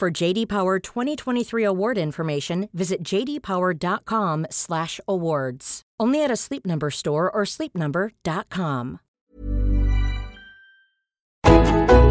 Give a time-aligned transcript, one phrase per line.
[0.00, 5.82] For JD Power 2023 award information, visit jdpower.com/awards.
[6.00, 9.00] Only at a Sleep Number store or sleepnumber.com.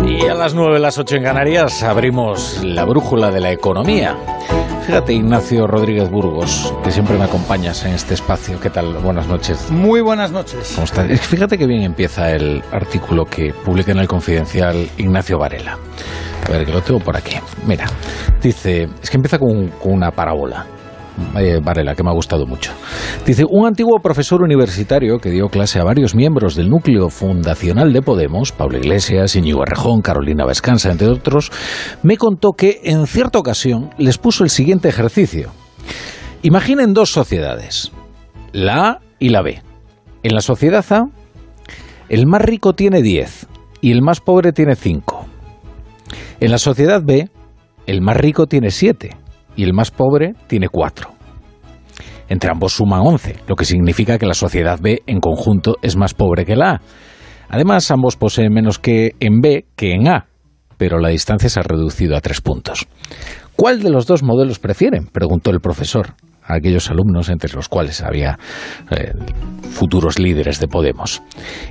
[0.05, 4.16] Y a las 9, las 8 en Canarias abrimos la brújula de la economía.
[4.85, 8.59] Fíjate, Ignacio Rodríguez Burgos, que siempre me acompañas en este espacio.
[8.59, 8.99] ¿Qué tal?
[8.99, 9.71] Buenas noches.
[9.71, 10.73] Muy buenas noches.
[10.75, 11.08] ¿Cómo estás?
[11.21, 15.80] Fíjate que bien empieza el artículo que publica en el Confidencial Ignacio Varela.
[16.49, 17.35] A ver, que lo tengo por aquí.
[17.67, 17.85] Mira,
[18.41, 20.66] dice, es que empieza con, una parábola.
[21.38, 22.72] Eh, Varela, que me ha gustado mucho.
[23.25, 28.02] Dice, un antiguo profesor universitario que dio clase a varios miembros del núcleo fundacional de
[28.02, 31.52] Podemos, Pablo Iglesias, Íñigo Errejón, Carolina Vescanza, entre otros,
[32.03, 35.52] me contó que en cierta ocasión les puso el siguiente ejercicio.
[36.42, 37.92] Imaginen dos sociedades,
[38.53, 39.61] la A y la B.
[40.23, 41.09] En la sociedad A,
[42.08, 43.47] el más rico tiene 10
[43.81, 45.19] y el más pobre tiene 5.
[46.42, 47.30] En la sociedad B,
[47.86, 49.09] el más rico tiene 7
[49.58, 51.09] y el más pobre tiene 4.
[52.30, 56.14] Entre ambos suman 11, lo que significa que la sociedad B en conjunto es más
[56.14, 56.82] pobre que la A.
[57.50, 60.28] Además, ambos poseen menos que en B que en A,
[60.78, 62.88] pero la distancia se ha reducido a 3 puntos.
[63.58, 65.08] ¿Cuál de los dos modelos prefieren?
[65.08, 66.14] preguntó el profesor
[66.45, 68.40] a aquellos alumnos entre los cuales había
[68.92, 69.12] eh,
[69.72, 71.22] futuros líderes de Podemos.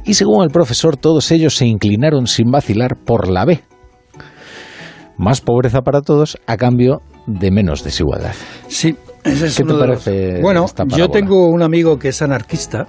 [0.04, 3.62] Y según el profesor, todos ellos se inclinaron sin vacilar por la B.
[5.18, 8.32] Más pobreza para todos a cambio de menos desigualdad.
[8.68, 12.08] Sí, ese es ¿Qué te de los- parece Bueno, esta yo tengo un amigo que
[12.08, 12.86] es anarquista,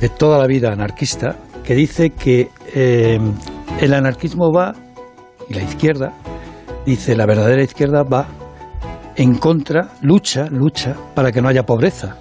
[0.00, 3.18] de toda la vida anarquista, que dice que eh,
[3.80, 4.74] el anarquismo va,
[5.48, 6.12] y la izquierda,
[6.84, 8.26] dice la verdadera izquierda va
[9.14, 12.16] en contra, lucha, lucha para que no haya pobreza.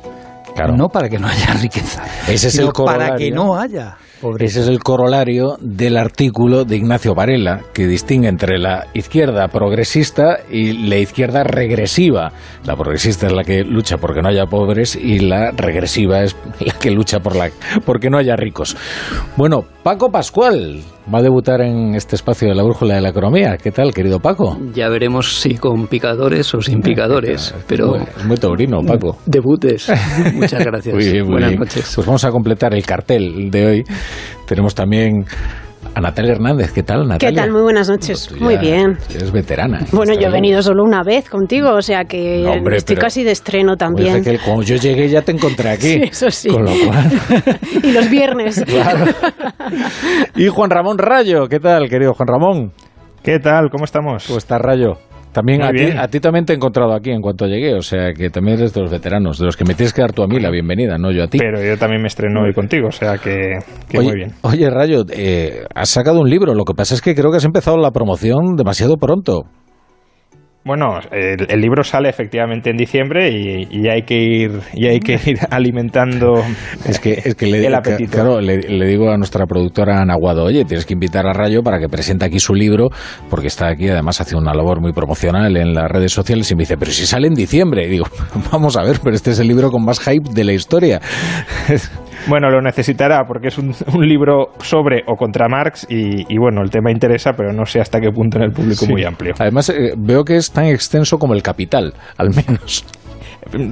[0.56, 0.76] Claro.
[0.76, 2.04] No para que no haya riqueza.
[2.28, 4.46] Ese es el para que no haya pobreza.
[4.46, 10.40] Ese es el corolario del artículo de Ignacio Varela, que distingue entre la izquierda progresista
[10.50, 12.32] y la izquierda regresiva.
[12.66, 16.74] La progresista es la que lucha porque no haya pobres y la regresiva es la
[16.74, 17.50] que lucha por la
[17.86, 18.78] porque no haya ricos.
[19.36, 20.82] Bueno, Paco Pascual
[21.14, 23.58] va a debutar en este espacio de la brújula de la economía.
[23.58, 24.58] ¿Qué tal, querido Paco?
[24.76, 29.18] Ya veremos si con picadores o sin picadores, pero Bueno, es muy taurino, Paco.
[29.26, 29.92] debutes.
[30.36, 30.94] Muchas gracias.
[30.94, 31.60] Muy bien, muy Buenas bien.
[31.62, 31.92] noches.
[31.96, 33.84] Pues vamos a completar el cartel de hoy.
[34.46, 35.26] Tenemos también
[35.94, 36.72] a Natalia Hernández.
[36.72, 37.30] ¿Qué tal, Natalia?
[37.30, 37.52] ¿Qué tal?
[37.52, 38.32] Muy buenas noches.
[38.40, 38.98] Muy bien.
[39.14, 39.86] Eres veterana.
[39.92, 43.24] Bueno, yo he venido solo una vez contigo, o sea que No, hombre, estoy casi
[43.24, 44.24] de estreno también.
[44.24, 45.94] que cuando yo llegué ya te encontré aquí.
[45.94, 46.50] Sí, eso sí.
[46.50, 47.12] Con lo cual...
[47.84, 48.64] y los viernes.
[48.66, 49.06] Claro.
[50.36, 51.48] Y Juan Ramón Rayo.
[51.48, 52.72] ¿Qué tal, querido Juan Ramón?
[53.24, 53.70] ¿Qué tal?
[53.70, 54.26] ¿Cómo estamos?
[54.26, 54.98] ¿Cómo estás, Rayo?
[55.32, 58.14] También a ti, a ti también te he encontrado aquí en cuanto llegué, o sea
[58.14, 60.28] que también eres de los veteranos, de los que me tienes que dar tú a
[60.28, 61.38] mí la bienvenida, no yo a ti.
[61.38, 64.32] Pero yo también me estreno hoy contigo, o sea que, que oye, muy bien.
[64.42, 67.46] oye, Rayo, eh, has sacado un libro, lo que pasa es que creo que has
[67.46, 69.44] empezado la promoción demasiado pronto.
[70.64, 75.00] Bueno, el, el libro sale efectivamente en diciembre y, y hay que ir y hay
[75.00, 76.36] que ir alimentando
[76.86, 78.12] Es que, es que le, el apetito.
[78.12, 81.64] claro, le, le digo a nuestra productora Ana Guado, oye, tienes que invitar a Rayo
[81.64, 82.90] para que presente aquí su libro,
[83.30, 86.62] porque está aquí, además hace una labor muy promocional en las redes sociales y me
[86.62, 87.88] dice, pero si sale en diciembre.
[87.88, 88.06] Y digo,
[88.52, 91.02] vamos a ver, pero este es el libro con más hype de la historia.
[92.28, 96.62] Bueno, lo necesitará porque es un, un libro sobre o contra Marx y, y, bueno,
[96.62, 98.92] el tema interesa, pero no sé hasta qué punto en el público Sí.
[98.92, 99.34] muy amplio.
[99.40, 102.86] Además, eh, veo que es tan extenso como el Capital, al menos.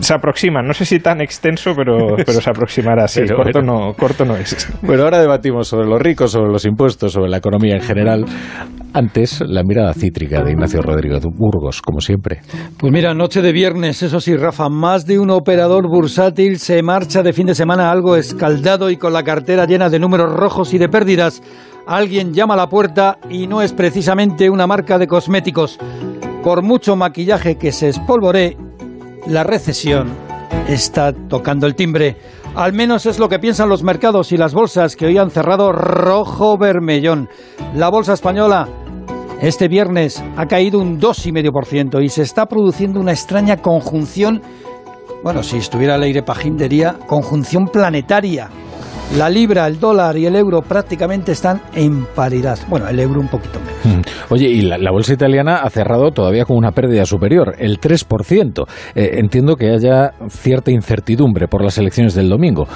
[0.01, 3.07] Se aproxima, no sé si tan extenso, pero, pero se aproximará.
[3.07, 3.87] Sí, Pero corto, bueno.
[3.87, 4.67] no, corto no es.
[4.81, 8.25] Bueno, ahora debatimos sobre los ricos, sobre los impuestos, sobre la economía en general.
[8.93, 12.41] Antes, la mirada cítrica de Ignacio Rodríguez Burgos, como siempre.
[12.77, 17.21] Pues mira, noche de viernes, eso sí, Rafa, más de un operador bursátil se marcha
[17.21, 20.79] de fin de semana algo escaldado y con la cartera llena de números rojos y
[20.79, 21.43] de pérdidas.
[21.85, 25.77] Alguien llama a la puerta y no es precisamente una marca de cosméticos.
[26.43, 28.55] Por mucho maquillaje que se espolvoree,
[29.27, 30.09] la recesión
[30.67, 32.17] está tocando el timbre.
[32.55, 35.71] Al menos es lo que piensan los mercados y las bolsas que hoy han cerrado
[35.71, 37.29] rojo vermellón.
[37.75, 38.67] La bolsa española
[39.41, 44.41] este viernes ha caído un 2,5% y se está produciendo una extraña conjunción,
[45.23, 48.49] bueno, si estuviera Leire Pajín diría conjunción planetaria.
[49.17, 52.59] La libra, el dólar y el euro prácticamente están en paridad.
[52.67, 54.05] Bueno, el euro un poquito menos.
[54.07, 54.33] Mm.
[54.33, 58.67] Oye, y la, la bolsa italiana ha cerrado todavía con una pérdida superior, el 3%.
[58.93, 62.67] Eh, entiendo que haya cierta incertidumbre por las elecciones del domingo.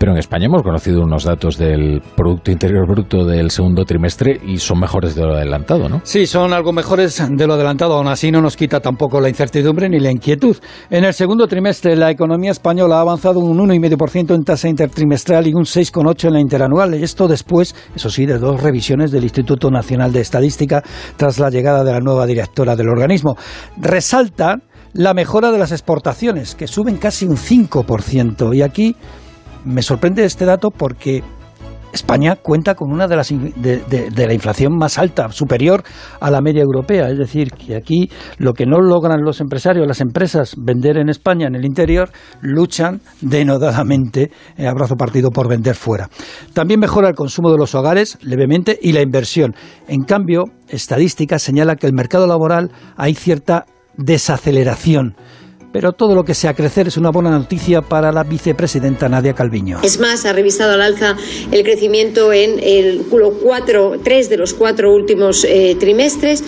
[0.00, 4.56] Pero en España hemos conocido unos datos del Producto Interior Bruto del segundo trimestre y
[4.56, 6.00] son mejores de lo adelantado, ¿no?
[6.04, 7.92] Sí, son algo mejores de lo adelantado.
[7.98, 10.56] Aún así no nos quita tampoco la incertidumbre ni la inquietud.
[10.88, 15.52] En el segundo trimestre la economía española ha avanzado un 1,5% en tasa intertrimestral y
[15.52, 16.94] un 6,8% en la interanual.
[16.94, 20.82] Y esto después, eso sí, de dos revisiones del Instituto Nacional de Estadística
[21.18, 23.36] tras la llegada de la nueva directora del organismo.
[23.76, 24.62] Resalta
[24.92, 28.56] la mejora de las exportaciones, que suben casi un 5%.
[28.56, 28.96] Y aquí
[29.64, 31.22] me sorprende este dato porque
[31.92, 35.82] España cuenta con una de las de, la inflación más alta, superior
[36.20, 37.08] a la media europea.
[37.08, 41.46] Es decir, que aquí lo que no logran los empresarios, las empresas, vender en España,
[41.46, 42.10] en el interior,
[42.40, 46.08] luchan denodadamente, eh, abrazo partido, por vender fuera.
[46.52, 49.54] También mejora el consumo de los hogares levemente y la inversión.
[49.88, 53.66] En cambio, estadística señala que el mercado laboral hay cierta
[53.96, 55.16] desaceleración
[55.72, 59.80] pero todo lo que sea crecer es una buena noticia para la vicepresidenta Nadia Calviño.
[59.82, 61.16] Es más, ha revisado al alza
[61.52, 63.04] el crecimiento en el
[63.42, 66.42] cuatro, tres de los cuatro últimos eh, trimestres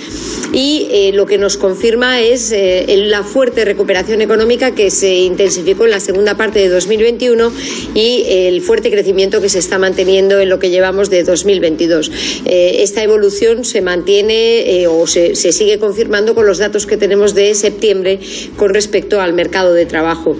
[0.53, 5.85] y eh, lo que nos confirma es eh, la fuerte recuperación económica que se intensificó
[5.85, 7.53] en la segunda parte de 2021
[7.95, 12.11] y el fuerte crecimiento que se está manteniendo en lo que llevamos de 2022.
[12.45, 17.55] esta evolución se mantiene o se, se sigue confirmando con los datos que tenemos de
[17.55, 18.21] septiembre
[18.57, 20.37] con respecto al mercado de trabajo.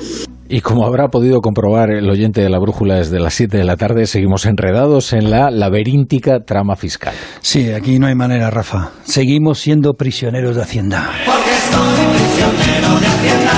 [0.49, 3.77] Y como habrá podido comprobar el oyente de la brújula desde las 7 de la
[3.77, 7.15] tarde, seguimos enredados en la laberíntica trama fiscal.
[7.41, 8.91] Sí, aquí no hay manera, Rafa.
[9.05, 11.11] Seguimos siendo prisioneros de Hacienda.
[11.25, 13.53] Porque soy prisionero de Hacienda.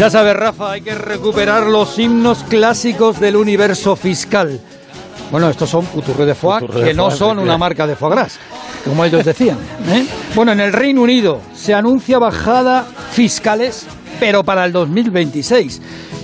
[0.00, 4.60] Ya sabes, Rafa, hay que recuperar los himnos clásicos del universo fiscal.
[5.30, 8.12] Bueno, estos son Couture de Foie, de que no foie, son una marca de foie
[8.12, 8.38] gras,
[8.84, 9.58] como ellos decían.
[9.88, 10.06] ¿eh?
[10.34, 13.86] Bueno, en el Reino Unido se anuncia bajada fiscales,
[14.18, 15.82] pero para el 2026.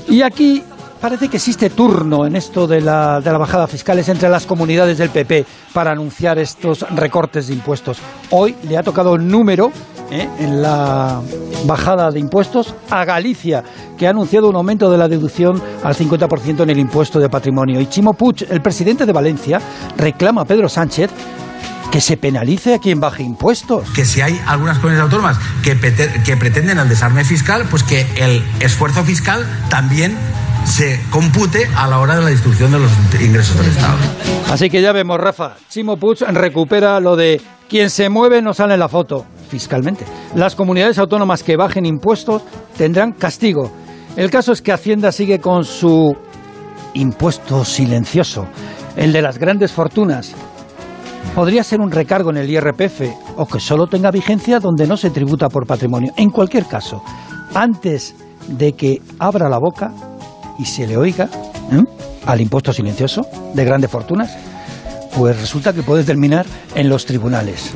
[0.09, 0.63] Y aquí
[1.01, 4.99] parece que existe turno en esto de la, de la bajada fiscales entre las comunidades
[4.99, 7.99] del PP para anunciar estos recortes de impuestos.
[8.31, 9.71] Hoy le ha tocado el número
[10.11, 10.29] ¿eh?
[10.39, 11.21] en la
[11.67, 13.63] bajada de impuestos a Galicia,
[13.97, 17.81] que ha anunciado un aumento de la deducción al 50% en el impuesto de patrimonio.
[17.81, 19.61] Y Chimo Puig, el presidente de Valencia,
[19.97, 21.11] reclama a Pedro Sánchez
[21.91, 23.89] que se penalice a quien baje impuestos.
[23.93, 25.79] que si hay algunas comunidades autónomas que,
[26.25, 30.17] que pretenden el desarme fiscal, pues que el esfuerzo fiscal también
[30.65, 32.91] se compute a la hora de la distribución de los
[33.21, 33.97] ingresos del Estado.
[34.51, 38.75] Así que ya vemos, Rafa, Chimo Puig recupera lo de quien se mueve no sale
[38.75, 40.05] en la foto, fiscalmente.
[40.35, 42.43] Las comunidades autónomas que bajen impuestos
[42.77, 43.71] tendrán castigo.
[44.17, 46.17] El caso es que Hacienda sigue con su
[46.95, 48.47] impuesto silencioso,
[48.97, 50.35] el de las grandes fortunas.
[51.35, 53.03] Podría ser un recargo en el IRPF
[53.37, 56.13] o que solo tenga vigencia donde no se tributa por patrimonio.
[56.17, 57.03] En cualquier caso,
[57.55, 58.15] antes
[58.47, 59.93] de que abra la boca
[60.59, 61.29] y se le oiga
[61.73, 61.85] ¿eh?
[62.27, 64.31] al impuesto silencioso de grandes fortunas,
[65.17, 67.73] pues resulta que puede terminar en los tribunales.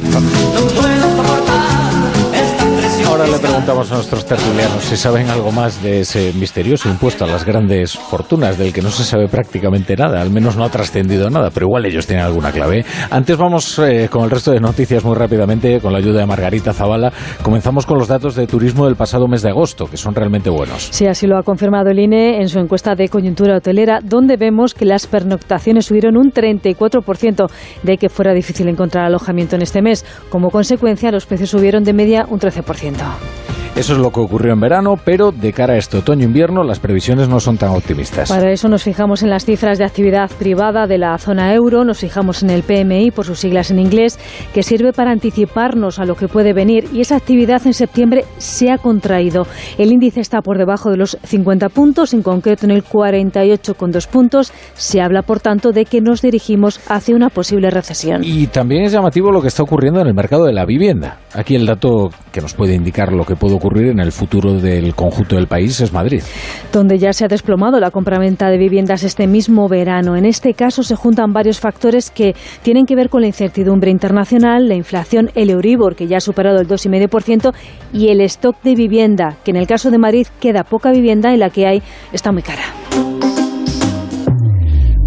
[3.18, 7.26] Ahora le preguntamos a nuestros tertulianos si saben algo más de ese misterioso impuesto a
[7.26, 11.28] las grandes fortunas, del que no se sabe prácticamente nada, al menos no ha trascendido
[11.28, 12.84] nada, pero igual ellos tienen alguna clave.
[13.10, 16.72] Antes vamos eh, con el resto de noticias muy rápidamente, con la ayuda de Margarita
[16.72, 17.12] Zavala.
[17.42, 20.88] Comenzamos con los datos de turismo del pasado mes de agosto, que son realmente buenos.
[20.92, 24.74] Sí, así lo ha confirmado el INE en su encuesta de coyuntura hotelera, donde vemos
[24.74, 27.50] que las pernoctaciones subieron un 34%,
[27.82, 30.06] de que fuera difícil encontrar alojamiento en este mes.
[30.28, 33.07] Como consecuencia, los precios subieron de media un 13%.
[33.08, 33.57] あ。
[33.78, 37.38] Eso es lo que ocurrió en verano, pero de cara a este otoño-invierno las previsiones no
[37.38, 38.28] son tan optimistas.
[38.28, 42.00] Para eso nos fijamos en las cifras de actividad privada de la zona euro, nos
[42.00, 44.18] fijamos en el PMI, por sus siglas en inglés,
[44.52, 48.72] que sirve para anticiparnos a lo que puede venir y esa actividad en septiembre se
[48.72, 49.46] ha contraído.
[49.78, 54.52] El índice está por debajo de los 50 puntos, en concreto en el 48,2 puntos.
[54.74, 58.24] Se habla, por tanto, de que nos dirigimos hacia una posible recesión.
[58.24, 61.18] Y también es llamativo lo que está ocurriendo en el mercado de la vivienda.
[61.32, 64.94] Aquí el dato que nos puede indicar lo que puede ocurrir en el futuro del
[64.94, 66.22] conjunto del país es Madrid.
[66.72, 70.16] donde ya se ha desplomado la compraventa de viviendas este mismo verano.
[70.16, 74.68] En este caso se juntan varios factores que tienen que ver con la incertidumbre internacional,
[74.68, 77.52] la inflación, el Euribor, que ya ha superado el 2,5%,
[77.92, 81.36] y el stock de vivienda, que en el caso de Madrid queda poca vivienda y
[81.36, 81.82] la que hay
[82.12, 82.64] está muy cara.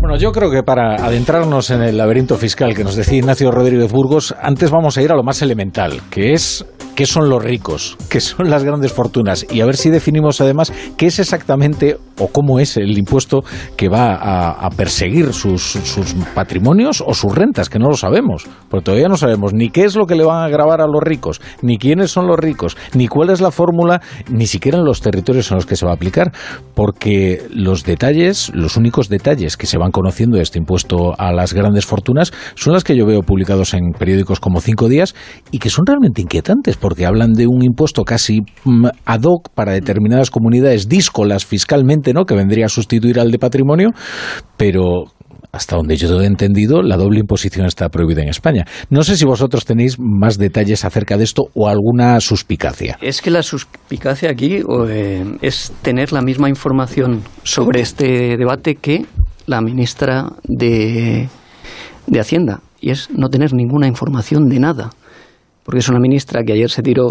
[0.01, 3.91] Bueno, yo creo que para adentrarnos en el laberinto fiscal que nos decía Ignacio Rodríguez
[3.91, 6.65] Burgos, antes vamos a ir a lo más elemental, que es
[6.95, 10.73] qué son los ricos, qué son las grandes fortunas y a ver si definimos además
[10.97, 13.43] qué es exactamente o cómo es el impuesto
[13.75, 18.85] que va a, perseguir sus, sus patrimonios o sus rentas, que no lo sabemos, porque
[18.85, 21.41] todavía no sabemos ni qué es lo que le van a grabar a los ricos,
[21.61, 25.51] ni quiénes son los ricos, ni cuál es la fórmula, ni siquiera en los territorios
[25.51, 26.31] en los que se va a aplicar,
[26.75, 31.53] porque los detalles, los únicos detalles que se van conociendo de este impuesto a las
[31.53, 35.15] grandes fortunas son las que yo veo publicados en periódicos como Cinco Días
[35.51, 39.71] y que son realmente inquietantes, porque hablan de un impuesto casi mm, ad hoc para
[39.71, 42.25] determinadas comunidades díscolas fiscalmente, ¿no?
[42.25, 43.91] que vendría a sustituir al de patrimonio,
[44.57, 45.05] pero
[45.51, 48.65] hasta donde yo he entendido, la doble imposición está prohibida en España.
[48.89, 52.97] No sé si vosotros tenéis más detalles acerca de esto o alguna suspicacia.
[53.01, 59.05] Es que la suspicacia aquí eh, es tener la misma información sobre este debate que
[59.45, 61.27] la ministra de,
[62.07, 64.91] de Hacienda, y es no tener ninguna información de nada.
[65.71, 67.07] Porque es una ministra que ayer se tiró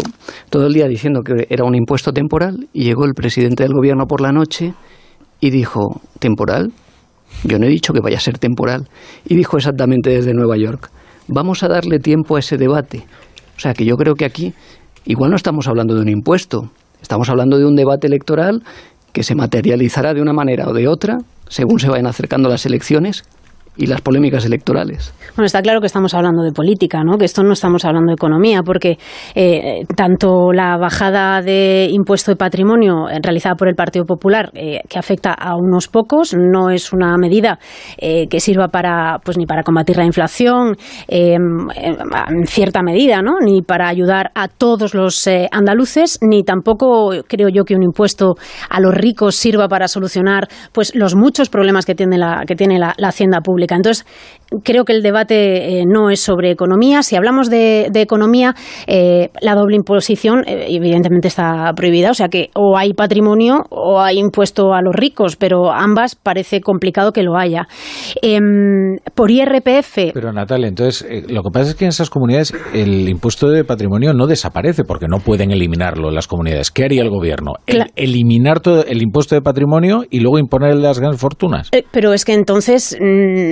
[0.51, 4.05] todo el día diciendo que era un impuesto temporal y llegó el presidente del gobierno
[4.05, 4.75] por la noche
[5.39, 6.71] y dijo, ¿temporal?
[7.43, 8.87] Yo no he dicho que vaya a ser temporal.
[9.25, 10.91] Y dijo exactamente desde Nueva York,
[11.27, 13.03] vamos a darle tiempo a ese debate.
[13.57, 14.53] O sea que yo creo que aquí
[15.05, 16.69] igual no estamos hablando de un impuesto,
[17.01, 18.61] estamos hablando de un debate electoral
[19.11, 21.17] que se materializará de una manera o de otra
[21.49, 23.23] según se vayan acercando las elecciones
[23.77, 25.13] y las polémicas electorales.
[25.35, 27.17] Bueno, está claro que estamos hablando de política, ¿no?
[27.17, 28.97] Que esto no estamos hablando de economía, porque
[29.33, 34.81] eh, tanto la bajada de impuesto de patrimonio eh, realizada por el Partido Popular, eh,
[34.89, 37.59] que afecta a unos pocos, no es una medida
[37.97, 40.75] eh, que sirva para, pues ni para combatir la inflación,
[41.07, 43.39] en cierta medida, ¿no?
[43.39, 48.35] Ni para ayudar a todos los andaluces, ni tampoco creo yo que un impuesto
[48.69, 52.79] a los ricos sirva para solucionar, pues los muchos problemas que tiene la que tiene
[52.79, 53.60] la hacienda pública.
[53.69, 54.05] Entonces,
[54.63, 57.03] creo que el debate eh, no es sobre economía.
[57.03, 58.53] Si hablamos de, de economía,
[58.87, 62.11] eh, la doble imposición eh, evidentemente está prohibida.
[62.11, 66.61] O sea que o hay patrimonio o hay impuesto a los ricos, pero ambas parece
[66.61, 67.67] complicado que lo haya.
[68.21, 70.11] Em, por IRPF.
[70.13, 74.13] Pero Natalia, entonces lo que pasa es que en esas comunidades el impuesto de patrimonio
[74.13, 76.71] no desaparece porque no pueden eliminarlo en las comunidades.
[76.71, 77.53] ¿Qué haría el gobierno?
[77.67, 81.69] El- eliminar todo el impuesto de patrimonio y luego imponer las grandes fortunas.
[81.91, 83.50] Pero es que entonces mm,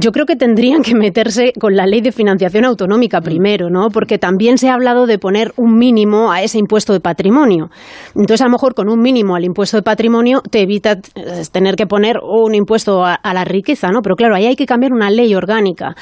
[0.00, 3.88] yo creo que tendrían que meterse con la ley de financiación autonómica primero, ¿no?
[3.88, 7.68] Porque también se ha hablado de poner un mínimo a ese impuesto de patrimonio.
[8.14, 11.76] Entonces, a lo mejor con un mínimo al impuesto de patrimonio te evita eh, tener
[11.76, 14.00] que poner un impuesto a, a la riqueza, ¿no?
[14.02, 15.94] Pero claro, ahí hay que cambiar una ley orgánica.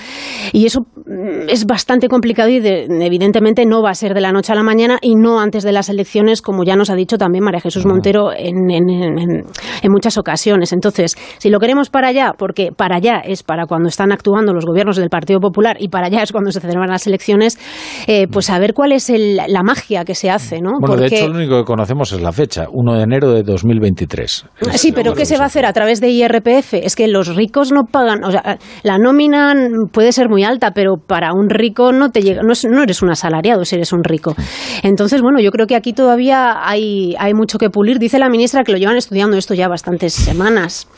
[0.52, 4.32] Y eso mm, es bastante complicado y de- evidentemente no va a ser de la
[4.32, 7.16] noche a la mañana y no antes de las elecciones, como ya nos ha dicho
[7.18, 9.44] también María Jesús Montero en- en-
[9.82, 10.73] en muchas ocasiones.
[10.73, 14.64] Entonces, si lo queremos para allá, porque para allá es para cuando están actuando los
[14.66, 17.58] gobiernos del Partido Popular y para allá es cuando se celebran las elecciones,
[18.06, 20.72] eh, pues a ver cuál es el- la magia que se hace, ¿no?
[20.80, 23.42] Bueno, de Porque- hecho, lo único que conocemos es la fecha, 1 de enero de
[23.42, 24.44] 2023.
[24.72, 26.75] Es Sí, pero ¿qué se va a hacer a través de IRPF?
[26.75, 29.54] Es que los ricos no pagan, o sea, la nómina
[29.92, 33.02] puede ser muy alta, pero para un rico no te llega, no, es- no eres
[33.02, 34.34] un asalariado si eres un rico.
[34.82, 37.99] Entonces, bueno, yo creo que aquí todavía hay, hay mucho que pulir.
[37.99, 40.88] Dice la ministra que lo llevan estudiando esto ya bastantes semanas.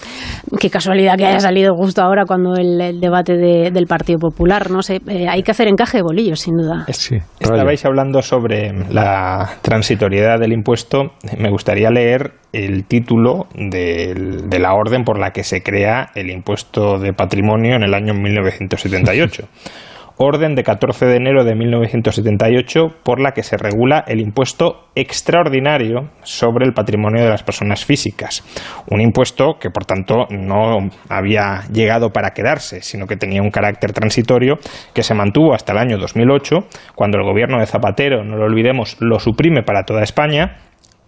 [0.59, 4.71] Qué casualidad que haya salido justo ahora cuando el, el debate de- del Partido Popular,
[4.71, 6.85] no sé, eh, hay que hacer encaje de bolillos, sin duda.
[6.89, 11.13] Sí, Estabais hablando sobre la transitoriedad del impuesto.
[11.39, 16.31] Me gustaría leer el título del- de la orden por la que se crea el
[16.31, 19.45] impuesto de patrimonio en el año 1978.
[20.17, 26.11] Orden de 14 de enero de 1978 por la que se regula el impuesto extraordinario
[26.23, 28.45] sobre el patrimonio de las personas físicas.
[28.89, 33.93] Un impuesto que, por tanto, no había llegado para quedarse, sino que tenía un carácter
[33.93, 34.59] transitorio
[34.95, 38.97] que se mantuvo hasta el año 2008, cuando el gobierno de Zapatero, no lo olvidemos,
[39.01, 40.59] lo suprime para toda España,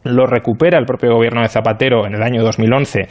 [0.03, 3.09] lo recupera el propio gobierno de Zapatero en el año 2011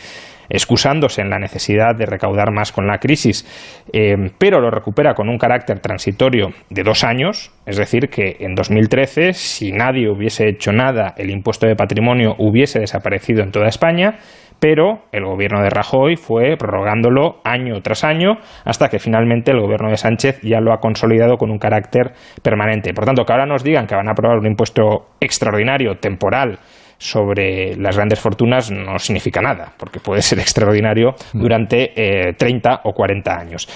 [0.54, 3.46] excusándose en la necesidad de recaudar más con la crisis,
[3.92, 8.54] eh, pero lo recupera con un carácter transitorio de dos años, es decir, que en
[8.54, 14.20] 2013, si nadie hubiese hecho nada, el impuesto de patrimonio hubiese desaparecido en toda España,
[14.60, 19.90] pero el gobierno de Rajoy fue prorrogándolo año tras año hasta que finalmente el gobierno
[19.90, 22.94] de Sánchez ya lo ha consolidado con un carácter permanente.
[22.94, 26.60] Por tanto, que ahora nos digan que van a aprobar un impuesto extraordinario, temporal,
[26.98, 32.94] sobre las grandes fortunas no significa nada, porque puede ser extraordinario durante eh, 30 o
[32.94, 33.68] 40 años.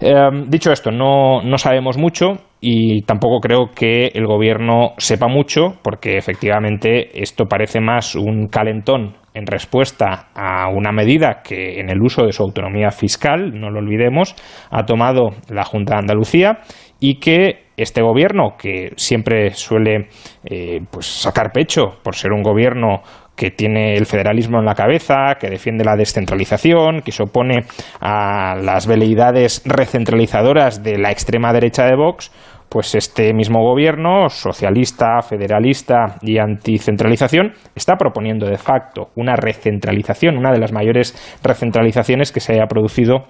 [0.00, 0.12] Eh,
[0.48, 6.16] dicho esto, no, no sabemos mucho y tampoco creo que el gobierno sepa mucho, porque
[6.16, 12.24] efectivamente esto parece más un calentón en respuesta a una medida que en el uso
[12.24, 14.34] de su autonomía fiscal, no lo olvidemos,
[14.70, 16.58] ha tomado la Junta de Andalucía
[17.00, 20.08] y que este gobierno, que siempre suele
[20.44, 23.02] eh, pues sacar pecho por ser un gobierno
[23.36, 27.64] que tiene el federalismo en la cabeza, que defiende la descentralización, que se opone
[28.00, 32.30] a las veleidades recentralizadoras de la extrema derecha de Vox,
[32.68, 40.52] pues este mismo gobierno, socialista, federalista y anticentralización, está proponiendo de facto una recentralización, una
[40.52, 43.26] de las mayores recentralizaciones que se haya producido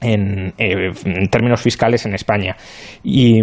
[0.00, 2.56] en, eh, en términos fiscales en España.
[3.02, 3.40] Y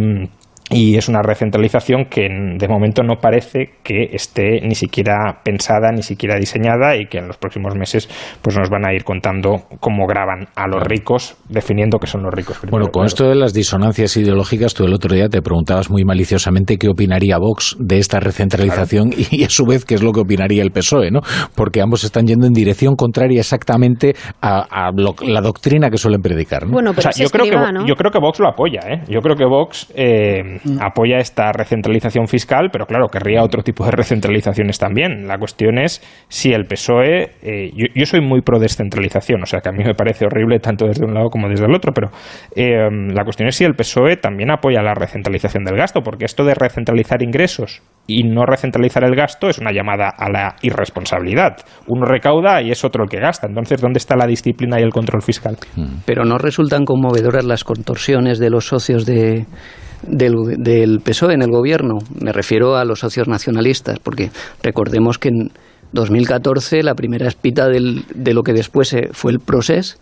[0.73, 6.03] y es una recentralización que de momento no parece que esté ni siquiera pensada ni
[6.03, 8.09] siquiera diseñada y que en los próximos meses
[8.41, 12.33] pues nos van a ir contando cómo graban a los ricos definiendo que son los
[12.33, 16.03] ricos bueno con esto de las disonancias ideológicas tú el otro día te preguntabas muy
[16.03, 20.21] maliciosamente qué opinaría Vox de esta recentralización y a su vez qué es lo que
[20.21, 21.21] opinaría el PSOE no
[21.55, 26.91] porque ambos están yendo en dirección contraria exactamente a, la doctrina que suelen predicar bueno
[26.95, 29.01] pero yo creo que yo creo que Vox lo apoya ¿eh?
[29.07, 30.59] yo creo que Vox eh.
[30.79, 35.27] Apoya esta recentralización fiscal, pero claro, querría otro tipo de recentralizaciones también.
[35.27, 39.69] La cuestión es si el PSOE, eh, yo, soy muy pro descentralización, o sea que
[39.69, 42.09] a mí me parece horrible tanto desde un lado como desde el otro, pero
[42.55, 46.43] eh, la cuestión es si el PSOE también apoya la recentralización del gasto, porque esto
[46.43, 51.57] de recentralizar ingresos y no recentralizar el gasto es una llamada a la irresponsabilidad.
[51.87, 53.47] Uno recauda y es otro el que gasta.
[53.47, 55.57] Entonces, ¿dónde está la disciplina y el control fiscal?
[56.05, 59.45] Pero no resultan conmovedoras las contorsiones de los socios de
[60.07, 61.99] del, del PSOE en el gobierno.
[62.19, 64.31] Me refiero a los socios nacionalistas, porque
[64.61, 65.51] recordemos que en
[65.93, 69.97] 2014 la primera espita del, de lo que después fue el proceso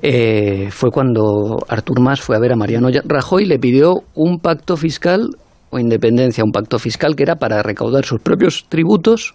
[0.00, 4.38] eh, fue cuando Artur Mas fue a ver a Mariano Rajoy y le pidió un
[4.38, 5.36] pacto fiscal
[5.70, 9.34] o independencia, un pacto fiscal que era para recaudar sus propios tributos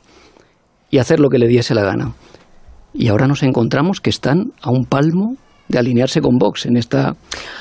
[0.90, 2.14] y hacer lo que le diese la gana.
[2.94, 5.36] Y ahora nos encontramos que están a un palmo
[5.68, 7.16] de alinearse con Vox en esta,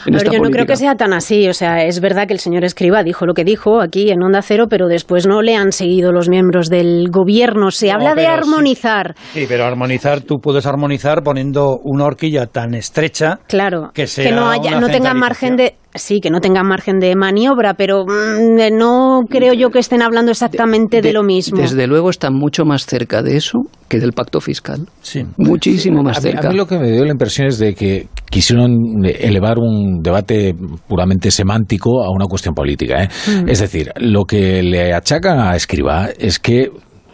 [0.06, 1.48] en yo no creo que sea tan así.
[1.48, 4.42] O sea, es verdad que el señor Escriba dijo lo que dijo aquí en Onda
[4.42, 7.70] Cero, pero después no le han seguido los miembros del gobierno.
[7.70, 9.14] Se habla de armonizar.
[9.32, 9.46] Sí.
[9.48, 14.78] pero armonizar, tú puedes armonizar poniendo una horquilla tan estrecha claro, que, que no, haya,
[14.80, 19.22] no tenga margen de Sí, que no tengan margen de maniobra, pero mm, eh, no
[19.28, 21.60] creo yo que estén hablando exactamente de, lo mismo.
[21.60, 24.86] Desde luego están mucho más cerca de eso que del pacto fiscal.
[25.00, 25.24] Sí.
[25.36, 26.48] Muchísimo más cerca.
[26.48, 30.54] A mí lo que me dio la impresión es de que quisieron elevar un debate
[30.88, 33.02] puramente semántico a una cuestión política.
[33.02, 33.08] ¿eh?
[33.28, 33.48] Mm.
[33.48, 36.70] Es decir, lo que le achacan a Escriba es que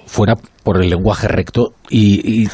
[0.07, 2.47] fuera por el lenguaje recto y,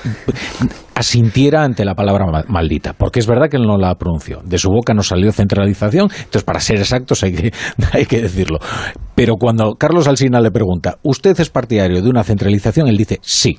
[0.95, 4.41] asintiera ante la palabra maldita, porque es verdad que él no la pronunció.
[4.45, 7.53] De su boca no salió centralización, entonces para ser exactos hay que,
[7.93, 8.59] hay que decirlo.
[9.15, 12.89] Pero cuando Carlos Alsina le pregunta, ¿usted es partidario de una centralización?
[12.89, 13.59] Él dice sí.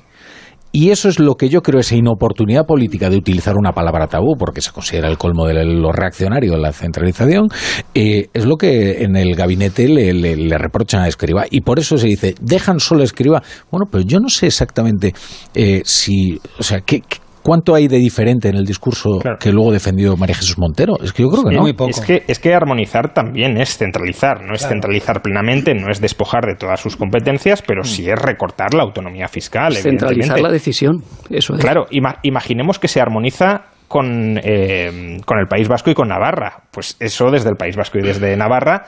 [0.72, 4.36] Y eso es lo que yo creo, esa inoportunidad política de utilizar una palabra tabú,
[4.38, 7.48] porque se considera el colmo de lo reaccionario, la centralización,
[7.94, 11.44] eh, es lo que en el gabinete le, reprochan a Escriba.
[11.50, 13.42] Y por eso se dice, dejan solo a Escriba.
[13.70, 15.12] Bueno, pero yo no sé exactamente
[15.54, 17.02] eh, si, o sea, qué,
[17.42, 20.94] ¿Cuánto hay de diferente en el discurso que luego defendió María Jesús Montero?
[21.02, 21.62] Es que yo creo que no.
[21.62, 21.90] Muy poco.
[21.90, 26.44] Es que, es que armonizar también es centralizar, no es centralizar plenamente, no es despojar
[26.46, 29.74] de todas sus competencias, pero sí es recortar la autonomía fiscal.
[29.74, 31.60] Centralizar la decisión, eso es.
[31.60, 36.62] Claro, imaginemos que se armoniza con, eh, con el País Vasco y con Navarra.
[36.70, 38.84] Pues eso desde el País Vasco y desde Navarra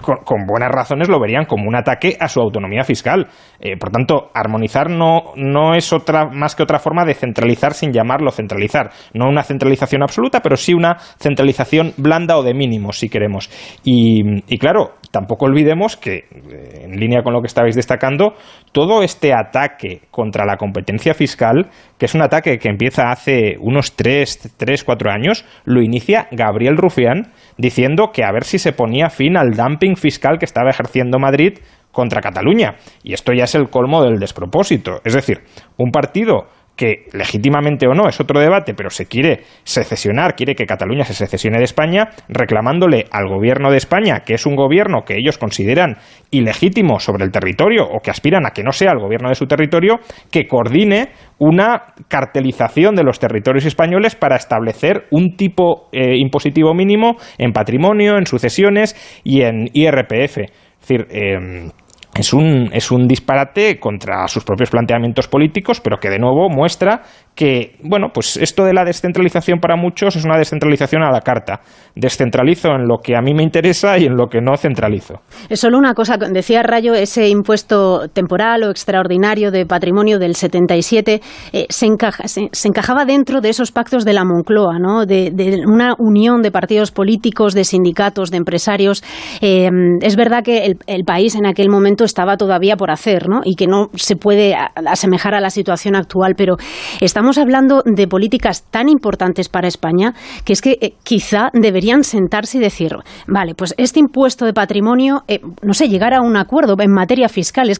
[0.00, 3.28] con, buenas razones lo verían como un ataque a su autonomía fiscal.
[3.58, 7.92] Eh, por tanto, armonizar no, no es otra, más que otra forma de centralizar sin
[7.92, 8.90] llamarlo centralizar.
[9.14, 13.50] No una centralización absoluta, pero sí una centralización blanda o de mínimos, si queremos.
[13.84, 14.22] Y,
[14.52, 18.34] y claro, tampoco olvidemos que, eh, en línea con lo que estabais destacando,
[18.72, 23.94] todo este ataque contra la competencia fiscal, que es un ataque que empieza hace unos
[23.94, 29.08] 3, 3 4 años, lo inicia Gabriel Rufián diciendo que a ver si se ponía
[29.08, 31.58] fin al dumping fiscal que estaba ejerciendo Madrid
[31.92, 32.74] contra Cataluña.
[33.04, 35.00] Y esto ya es el colmo del despropósito.
[35.04, 35.42] Es decir,
[35.78, 40.66] un partido que legítimamente o no es otro debate, pero se quiere secesionar, quiere que
[40.66, 45.16] Cataluña se secesione de España, reclamándole al gobierno de España, que es un gobierno que
[45.16, 45.98] ellos consideran
[46.30, 49.46] ilegítimo sobre el territorio o que aspiran a que no sea el gobierno de su
[49.46, 56.74] territorio, que coordine una cartelización de los territorios españoles para establecer un tipo eh, impositivo
[56.74, 60.38] mínimo en patrimonio, en sucesiones y en IRPF.
[60.38, 61.70] Es decir, em,
[62.14, 67.02] es un, es un disparate contra sus propios planteamientos políticos, pero que de nuevo muestra
[67.34, 71.60] que, bueno, pues esto de la descentralización para muchos es una descentralización a la carta.
[71.96, 75.20] Descentralizo en lo que a mí me interesa y en lo que no centralizo.
[75.48, 81.20] Es solo una cosa, decía Rayo, ese impuesto temporal o extraordinario de patrimonio del 77
[81.52, 85.04] eh, se, encaja, se, encajaba dentro de esos pactos de la Moncloa, ¿no?
[85.04, 85.32] de,
[85.66, 89.02] una unión de partidos políticos, de sindicatos, de empresarios.
[89.40, 89.70] Eh,
[90.00, 93.40] es verdad que el, el, país en aquel momento estaba todavía por hacer ¿no?
[93.44, 96.56] y que no se puede asemejar a la situación actual, pero
[97.00, 100.12] estamos estamos hablando de políticas tan importantes para España
[100.44, 102.94] que es que eh, quizá deberían sentarse y decir,
[103.26, 107.30] vale, pues este impuesto de patrimonio, eh, no sé, llegar a un acuerdo en materia
[107.30, 107.74] fiscal.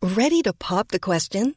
[0.00, 1.56] Ready to pop the question?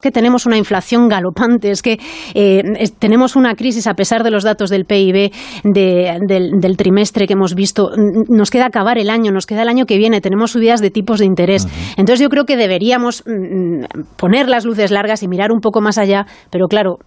[0.00, 1.98] Que tenemos una inflación galopante, es que
[2.34, 2.62] eh,
[3.00, 5.32] tenemos una crisis a pesar de los datos del PIB
[5.64, 7.90] del, trimestre que hemos visto.
[8.28, 11.18] Nos queda acabar el año, nos queda el año que viene, tenemos subidas de tipos
[11.18, 11.66] de interés.
[11.96, 15.98] Entonces yo creo que deberíamos mm, poner las luces largas y mirar un poco más
[15.98, 16.98] allá, pero claro,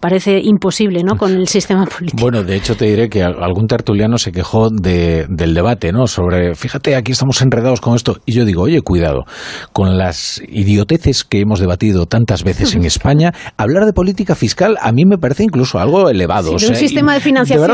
[0.00, 1.16] parece imposible ¿no?
[1.16, 2.20] con el sistema político.
[2.20, 6.06] Bueno, de hecho te diré que algún tertuliano se quejó de, del debate, ¿no?
[6.06, 8.18] Sobre, fíjate, aquí estamos enredados con esto.
[8.26, 9.24] Y yo digo, oye, cuidado,
[9.72, 14.92] con las idioteces que hemos debatido tantas veces en España, hablar de política fiscal a
[14.92, 16.52] mí me parece incluso algo elevado.
[16.52, 17.66] un sistema de financiación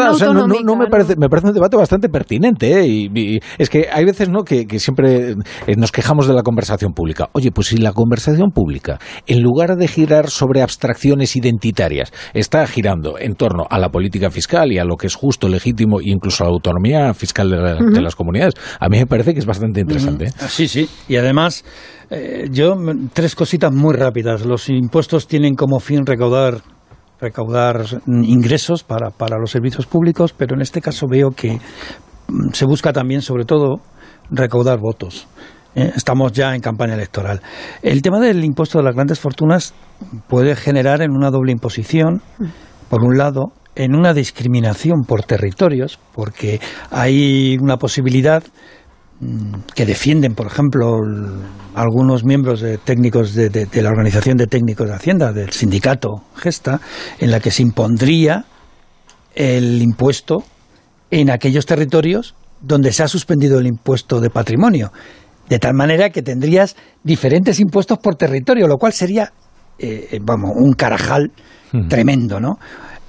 [0.65, 2.81] no, me, parece, me parece un debate bastante pertinente.
[2.81, 2.87] ¿eh?
[2.87, 4.45] Y, es que hay veces ¿no?
[4.45, 5.33] que, que siempre
[5.67, 7.29] eh, nos quejamos de la conversación pública.
[7.33, 11.82] Oye, pues si la conversación pública, en lugar de girar sobre abstracciones identitarias,
[12.35, 16.01] está girando en torno a la política fiscal y a lo que es justo, legítimo
[16.01, 18.55] e incluso a la autonomía fiscal de, las comunidades.
[18.81, 20.27] A mí me parece que es bastante interesante.
[20.27, 20.33] ¿eh?
[20.49, 20.88] Sí, sí.
[21.09, 21.64] Y además,
[22.11, 22.75] eh, yo,
[23.12, 24.45] tres cositas muy rápidas.
[24.45, 26.62] Los impuestos tienen como fin recaudar
[27.21, 32.66] recaudar ingresos para, para los servicios públicos, pero en este caso veo que mm, se
[32.66, 33.77] busca también, sobre todo,
[34.29, 35.29] recaudar votos.
[35.75, 35.93] ¿Eh?
[35.95, 37.41] estamos ya en campaña electoral.
[37.83, 39.75] El tema del impuesto de las grandes fortunas
[40.29, 42.23] puede generar en una doble imposición,
[42.89, 48.43] por un lado, en una discriminación por territorios, porque hay una posibilidad
[49.21, 50.99] mm, que defienden, por ejemplo,
[51.75, 56.81] algunos miembros de técnicos de, de, la Organización de Técnicos de Hacienda, del sindicato Gesta,
[57.19, 58.45] en la que se impondría
[59.35, 60.45] el impuesto
[61.11, 64.93] en aquellos territorios donde se ha suspendido el impuesto de patrimonio.
[65.53, 69.35] De tal manera que tendrías diferentes impuestos por territorio, lo cual sería,
[69.79, 71.31] eh, eh, vamos, un carajal
[71.91, 72.59] tremendo, ¿no?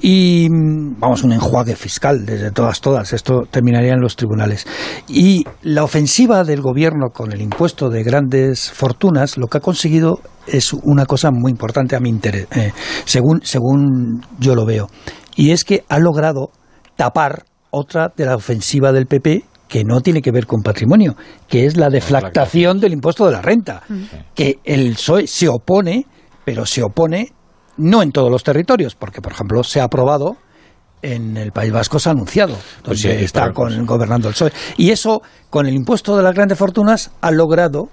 [0.01, 3.13] Y, vamos, un enjuague fiscal desde todas, todas.
[3.13, 4.67] Esto terminaría en los tribunales.
[5.08, 10.19] Y la ofensiva del gobierno con el impuesto de grandes fortunas, lo que ha conseguido
[10.45, 12.73] es una cosa muy importante a mi interés, eh,
[13.06, 14.89] según, según yo lo veo.
[15.38, 16.49] Y es que ha logrado
[16.97, 21.15] tapar otra de la ofensiva del PP que no tiene que ver con patrimonio,
[21.47, 23.81] que es la deflactación del impuesto de la renta,
[24.36, 26.05] que el PSOE se opone,
[26.45, 27.33] pero se opone
[27.77, 30.38] no en todos los territorios, porque por ejemplo se ha aprobado
[31.01, 34.53] en el País Vasco se ha anunciado, pues donde está con, gobernando el PSOE.
[34.77, 37.89] Y eso, con el impuesto de las grandes fortunas, ha logrado.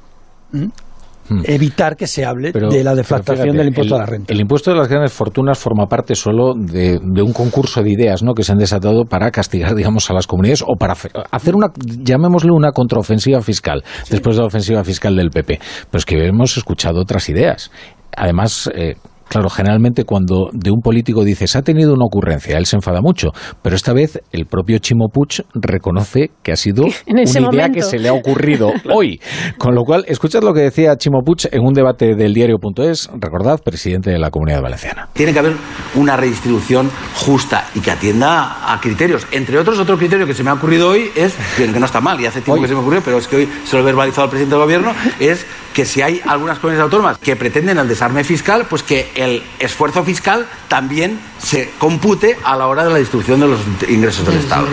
[1.45, 4.33] Evitar que se hable Pero- de la deflactación del impuesto el, a la renta.
[4.33, 8.23] El impuesto de las grandes fortunas forma parte solo de, de un concurso de ideas
[8.23, 8.35] ¿no?
[8.35, 10.95] que se han desatado para castigar, digamos, a las comunidades o para
[11.31, 15.61] hacer una, llamémosle una contraofensiva fiscal, después de la ofensiva fiscal del PP.
[15.91, 17.71] Pero es que hemos escuchado otras ideas.
[18.17, 18.97] Además, eh,
[19.31, 23.29] Claro, generalmente cuando de un político dices ha tenido una ocurrencia, él se enfada mucho,
[23.63, 27.75] pero esta vez el propio Chimo Puig reconoce que ha sido una idea momento.
[27.75, 29.21] que se le ha ocurrido hoy.
[29.57, 33.61] Con lo cual, escuchad lo que decía Chimo Puig en un debate del diario.es, recordad,
[33.63, 35.09] presidente de la Comunidad Valenciana.
[35.13, 35.53] Tiene que haber
[35.95, 39.29] una redistribución justa y que atienda a criterios.
[39.31, 42.21] Entre otros, otro criterio que se me ha ocurrido hoy es, que no está mal,
[42.21, 44.25] y hace tiempo que se me ocurrió, pero es que hoy se lo he verbalizado
[44.25, 48.25] al presidente del gobierno, es que si hay algunas comunidades autónomas que pretenden el desarme
[48.25, 53.41] fiscal, pues que el esfuerzo fiscal también se compute a la hora de la distribución
[53.41, 54.67] de los ingresos del Estado.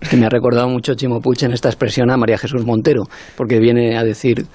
[0.00, 3.04] Es que me ha recordado mucho Chimo Puig en esta expresión a María Jesús Montero,
[3.36, 4.46] porque viene a decir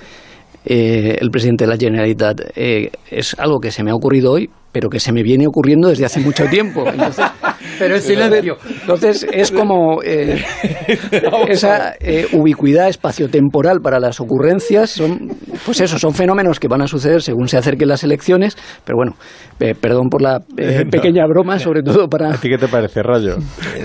[0.65, 4.49] eh, el presidente de la Generalitat, eh, es algo que se me ha ocurrido hoy,
[4.71, 6.84] pero que se me viene ocurriendo desde hace mucho tiempo.
[6.88, 7.26] Entonces,
[7.80, 8.58] Pero es silencio.
[8.82, 10.43] entonces es como eh,
[11.47, 15.30] esa eh, ubicuidad espaciotemporal para las ocurrencias, son,
[15.65, 19.13] pues eso, son fenómenos que van a suceder según se acerquen las elecciones, pero bueno,
[19.60, 20.89] eh, perdón por la eh, No.
[20.91, 22.32] pequeña broma, sobre todo para...
[22.38, 23.38] ti qué te parece, Rayo?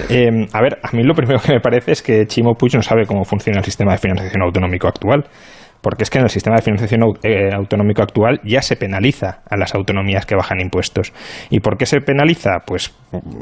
[0.09, 2.83] Eh, a ver, a mí lo primero que me parece es que Chimo Puig no
[2.83, 5.25] sabe cómo funciona el sistema de financiación autonómico actual.
[5.81, 9.57] Porque es que en el sistema de financiación eh, autonómico actual ya se penaliza a
[9.57, 11.13] las autonomías que bajan impuestos.
[11.51, 12.61] ¿Y por qué se penaliza?
[12.67, 12.95] Pues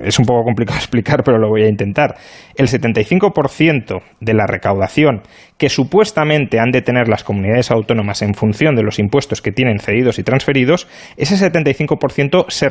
[0.03, 2.17] es un poco complicado explicar, pero lo voy a intentar.
[2.55, 5.23] El 75% de la recaudación
[5.59, 9.79] que supuestamente han de tener las comunidades autónomas en función de los impuestos que tienen
[9.79, 12.69] cedidos y transferidos, ese 75% se,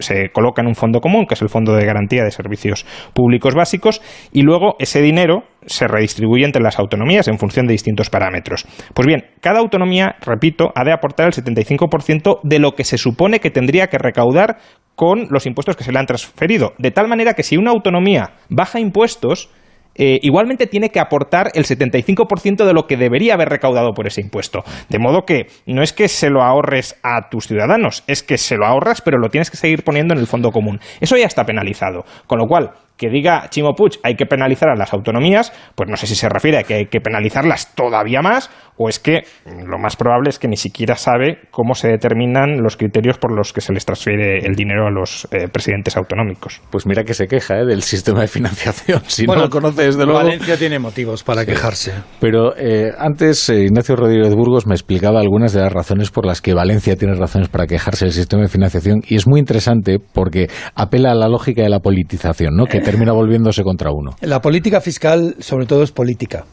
[0.00, 3.54] se coloca en un fondo común, que es el Fondo de Garantía de Servicios Públicos
[3.54, 4.00] Básicos,
[4.32, 8.66] y luego ese dinero se redistribuye entre las autonomías en función de distintos parámetros.
[8.94, 13.40] Pues bien, cada autonomía, repito, ha de aportar el 75% de lo que se supone
[13.40, 14.58] que tendría que recaudar
[14.94, 16.72] con los impuestos que se le han transferido.
[16.78, 19.50] De tal manera que si una autonomía baja impuestos,
[19.96, 24.20] eh, igualmente tiene que aportar el 75% de lo que debería haber recaudado por ese
[24.20, 24.64] impuesto.
[24.88, 28.56] De modo que no es que se lo ahorres a tus ciudadanos, es que se
[28.56, 30.80] lo ahorras, pero lo tienes que seguir poniendo en el fondo común.
[31.00, 32.04] Eso ya está penalizado.
[32.26, 32.72] Con lo cual,
[33.04, 36.28] que diga Chimo Puig hay que penalizar a las autonomías, pues no sé si se
[36.28, 39.22] refiere a que hay que penalizarlas todavía más o es que
[39.66, 43.52] lo más probable es que ni siquiera sabe cómo se determinan los criterios por los
[43.52, 46.60] que se les transfiere el dinero a los eh, presidentes autonómicos.
[46.70, 47.66] Pues mira que se queja ¿eh?
[47.66, 49.02] del sistema de financiación.
[49.14, 50.18] Si no Bueno, lo conoce, desde luego.
[50.18, 51.92] Valencia tiene motivos para quejarse.
[52.20, 56.40] Pero eh, antes eh, Ignacio Rodríguez Burgos me explicaba algunas de las razones por las
[56.40, 60.48] que Valencia tiene razones para quejarse del sistema de financiación y es muy interesante porque
[60.74, 62.66] apela a la lógica de la politización, ¿no?
[62.66, 64.12] que termina volviéndose contra uno.
[64.20, 66.44] La política fiscal, sobre todo, es política.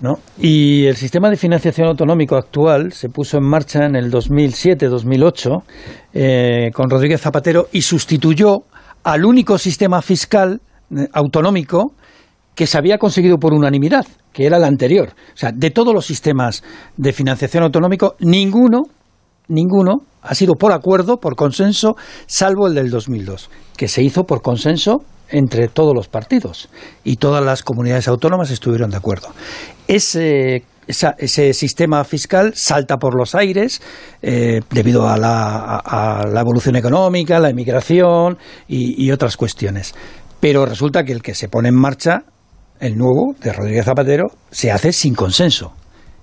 [0.00, 0.14] ¿no?
[0.40, 5.62] Y el sistema de financiación autonómico actual se puso en marcha en el 2007-2008
[6.12, 8.64] eh, con Rodríguez Zapatero y sustituyó
[9.04, 11.92] al único sistema fiscal eh, autonómico
[12.56, 15.10] que se había conseguido por unanimidad, que era el anterior.
[15.10, 16.64] O sea, de todos los sistemas
[16.96, 18.82] de financiación autonómico, ninguno,
[19.46, 21.94] ninguno ha sido por acuerdo, por consenso,
[22.26, 26.68] salvo el del 2002, que se hizo por consenso entre todos los partidos
[27.02, 29.28] y todas las comunidades autónomas estuvieron de acuerdo.
[29.88, 33.80] Ese, ese sistema fiscal salta por los aires
[34.22, 38.36] eh, debido a la, a- la evolución económica, la inmigración
[38.68, 39.94] y, y otras cuestiones.
[40.40, 42.24] Pero resulta que el que se pone en marcha,
[42.80, 45.72] el nuevo, de Rodríguez Zapatero, se hace sin consenso.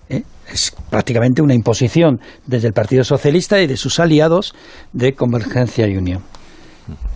[0.10, 0.22] ¿eh?
[0.52, 4.54] Es prácticamente una imposición desde el Partido Socialista y de sus aliados
[4.94, 6.22] de Convergencia y Unión.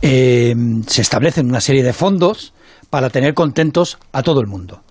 [0.02, 0.54] Eh,
[0.88, 2.54] se establecen una serie de fondos
[2.90, 4.82] para tener contentos a todo el mundo.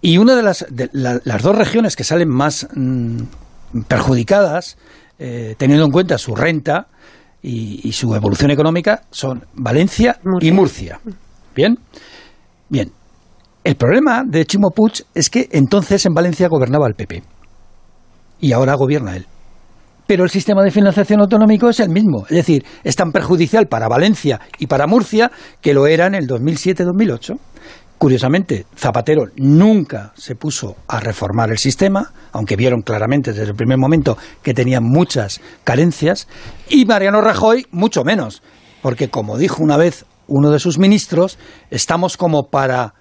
[0.00, 3.18] Y una de las, de la- las dos regiones que salen más mm,
[3.86, 4.78] perjudicadas,
[5.18, 6.86] eh, teniendo en cuenta su renta
[7.42, 11.00] y, y su evolución económica, son Valencia y Murcia.
[11.54, 11.78] Bien,
[12.68, 12.92] bien.
[13.62, 17.22] El problema de Chimo Puig es que entonces en Valencia gobernaba el PP
[18.40, 19.26] y ahora gobierna él.
[20.10, 22.24] Pero el sistema de financiación autonómico es el mismo.
[22.28, 26.26] Es decir, es tan perjudicial para Valencia y para Murcia que lo era en el
[26.26, 27.38] 2007-2008.
[27.96, 33.78] Curiosamente, Zapatero nunca se puso a reformar el sistema, aunque vieron claramente desde el primer
[33.78, 36.26] momento que tenía muchas carencias,
[36.68, 38.42] y Mariano Rajoy mucho menos,
[38.82, 41.38] porque como dijo una vez uno de sus ministros,
[41.70, 42.94] estamos como para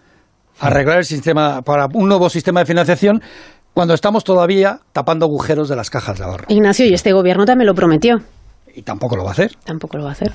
[0.59, 3.23] arreglar el sistema, para un nuevo sistema de financiación,
[3.79, 6.43] cuando estamos todavía tapando agujeros de las cajas de ahorro.
[6.49, 8.19] Ignacio, y este gobierno también lo prometió.
[8.79, 9.51] Y tampoco lo va a hacer.
[9.65, 10.31] Tampoco lo va a hacer.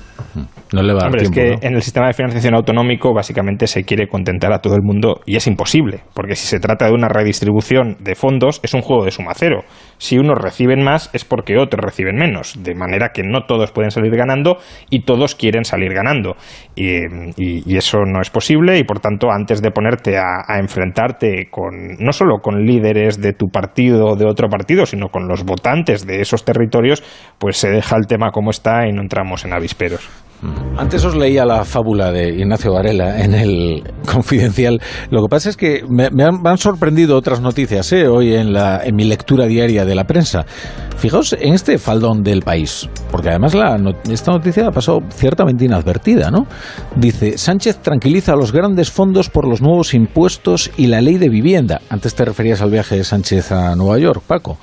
[0.71, 1.67] No le va a dar Hombre, tiempo, es que ¿no?
[1.67, 5.35] en el sistema de financiación autonómico básicamente se quiere contentar a todo el mundo y
[5.35, 9.09] es imposible, porque si se trata de una redistribución de fondos es un juego de
[9.09, 9.63] suma cero.
[9.97, 13.89] Si unos reciben más es porque otros reciben menos, de manera que no todos pueden
[13.89, 14.57] salir ganando
[14.91, 16.35] y todos quieren salir ganando.
[16.75, 16.97] Y,
[17.37, 21.47] y- y eso no es posible y por tanto antes de ponerte a, a enfrentarte
[21.49, 25.43] con no solo con líderes de tu partido o de otro partido, sino con los
[25.45, 27.03] votantes de esos territorios,
[27.39, 30.09] pues se deja el tema como está y no entramos en avisperos.
[30.77, 34.81] Antes os leía la fábula de Ignacio Varela en el Confidencial.
[35.09, 38.09] Lo que pasa es que me, me han, me han sorprendido otras noticias ¿eh?
[38.09, 40.45] hoy en, la, en mi lectura diaria de la prensa.
[40.97, 43.77] Fijaos en este faldón del país, porque además la,
[44.11, 46.45] esta noticia ha pasado ciertamente inadvertida, ¿no?
[46.97, 51.29] Dice, Sánchez tranquiliza a los grandes fondos por los nuevos impuestos y la ley de
[51.29, 51.79] vivienda.
[51.89, 54.57] Antes te referías al viaje de Sánchez a Nueva York, Paco.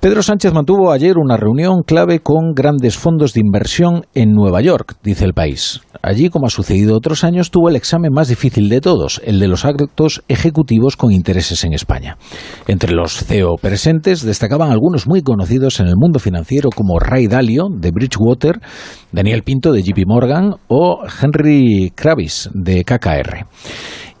[0.00, 4.94] Pedro Sánchez mantuvo ayer una reunión clave con grandes fondos de inversión en Nueva York,
[5.02, 5.80] dice el país.
[6.02, 9.48] Allí, como ha sucedido otros años, tuvo el examen más difícil de todos, el de
[9.48, 12.16] los actos ejecutivos con intereses en España.
[12.68, 17.64] Entre los CEO presentes destacaban algunos muy conocidos en el mundo financiero como Ray Dalio,
[17.68, 18.60] de Bridgewater,
[19.10, 23.46] Daniel Pinto, de JP Morgan, o Henry Kravis, de KKR.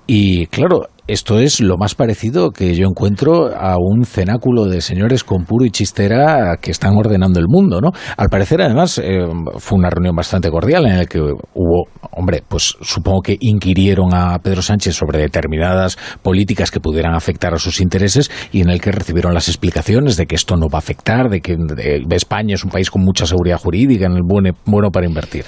[0.08, 5.24] Y claro, esto es lo más parecido que yo encuentro a un cenáculo de señores
[5.24, 7.90] con puro y chistera que están ordenando el mundo, ¿no?
[8.16, 12.76] Al parecer, además, eh, fue una reunión bastante cordial en la que hubo, hombre, pues
[12.82, 18.30] supongo que inquirieron a Pedro Sánchez sobre determinadas políticas que pudieran afectar a sus intereses
[18.52, 21.40] y en el que recibieron las explicaciones de que esto no va a afectar, de
[21.40, 25.06] que de- España es un país con mucha seguridad jurídica, en el bueno, bueno para
[25.06, 25.44] invertir.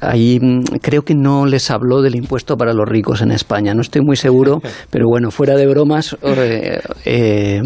[0.00, 3.74] Ahí mm, creo que no les habló del impuesto para los ricos en España.
[3.74, 7.60] No estoy muy seguro, pero bueno, fuera de bromas, eh, eh,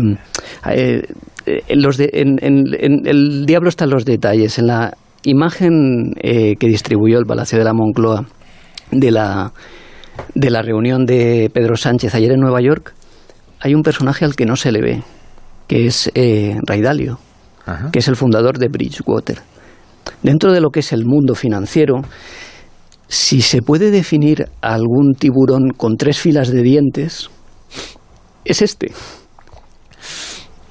[0.67, 1.03] eh,
[1.47, 4.59] en los de- en- en- en- el diablo está en los detalles.
[4.59, 8.25] En la imagen eh, que distribuyó el Palacio de la Moncloa
[8.91, 9.53] de la,
[10.35, 12.95] de la reunión de Pedro Sánchez ayer en Nueva York,
[13.61, 15.03] hay un personaje al que no se le ve,
[15.67, 17.19] que es eh, Ray Dalio,
[17.91, 19.39] que es el fundador de Bridgewater.
[20.23, 22.03] Dentro de lo que es el mundo financiero,
[23.09, 27.29] si se puede definir a algún tiburón con tres filas de dientes,
[28.45, 28.93] es este.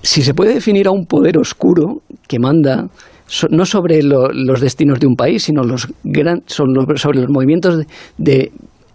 [0.02, 2.88] Si se puede definir a un poder oscuro que manda
[3.28, 7.20] so- no sobre lo- los destinos de un país, sino los gran- son los- sobre
[7.22, 7.86] los movimientos de,
[8.18, 8.52] de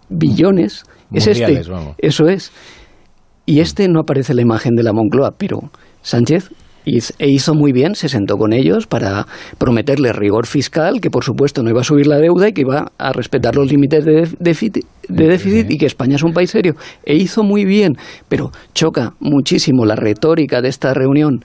[0.09, 1.71] billones, es Mundiales, este.
[1.71, 1.95] vamos.
[1.97, 2.51] Eso es.
[3.45, 5.59] Y este no aparece en la imagen de la Moncloa, pero
[6.03, 6.49] Sánchez
[7.17, 11.63] e hizo muy bien, se sentó con ellos para prometerles rigor fiscal, que por supuesto
[11.63, 14.85] no iba a subir la deuda y que iba a respetar los límites de déficit,
[15.07, 16.75] de déficit y que España es un país serio.
[17.05, 17.95] E hizo muy bien,
[18.27, 21.43] pero choca muchísimo la retórica de esta reunión.